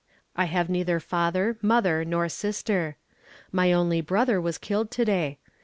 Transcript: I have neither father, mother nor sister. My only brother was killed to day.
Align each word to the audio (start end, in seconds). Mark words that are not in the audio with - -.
I 0.35 0.45
have 0.45 0.67
neither 0.67 0.99
father, 0.99 1.57
mother 1.61 2.03
nor 2.03 2.27
sister. 2.27 2.97
My 3.51 3.71
only 3.71 4.01
brother 4.01 4.41
was 4.41 4.57
killed 4.57 4.89
to 4.89 5.05
day. 5.05 5.37